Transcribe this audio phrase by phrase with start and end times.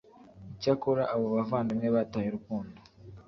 [0.53, 2.79] icyakora abo bavandimwe bataye urukundo